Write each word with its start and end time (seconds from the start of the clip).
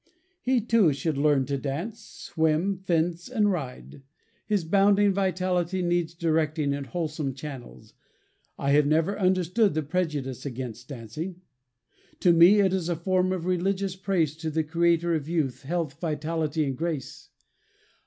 He, 0.41 0.61
too, 0.61 0.93
should 0.93 1.19
learn 1.19 1.45
to 1.45 1.59
dance, 1.59 1.99
swim, 1.99 2.79
fence, 2.79 3.29
and 3.29 3.51
ride. 3.51 4.01
His 4.47 4.63
bounding 4.63 5.13
vitality 5.13 5.83
needs 5.83 6.15
directing 6.15 6.73
in 6.73 6.85
wholesome 6.85 7.35
channels. 7.35 7.93
I 8.57 8.71
have 8.71 8.87
never 8.87 9.19
understood 9.19 9.75
the 9.75 9.83
prejudice 9.83 10.43
against 10.43 10.87
dancing. 10.89 11.41
To 12.21 12.33
me, 12.33 12.61
it 12.61 12.73
is 12.73 12.89
a 12.89 12.95
form 12.95 13.31
of 13.31 13.45
religious 13.45 13.95
praise 13.95 14.43
of 14.43 14.55
the 14.55 14.63
Creator 14.63 15.13
of 15.13 15.29
youth, 15.29 15.61
health, 15.61 15.99
vitality, 15.99 16.63
and 16.65 16.75
grace. 16.75 17.29